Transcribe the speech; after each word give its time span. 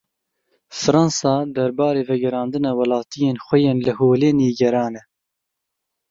Fransa 0.81 1.31
derbarê 1.55 2.03
vegerandina 2.09 2.71
welatiyên 2.79 3.37
xwe 3.45 3.57
yên 3.65 3.77
li 3.85 3.93
Holê 3.99 4.29
nîgeran 4.39 4.93
e. 5.01 5.03